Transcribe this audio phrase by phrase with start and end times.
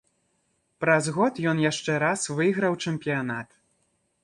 [0.83, 3.49] Праз год ён яшчэ раз выйграў чэмпіянат.